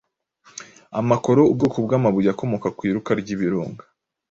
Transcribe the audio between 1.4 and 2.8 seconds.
ubwoko bw’amabuye akomoka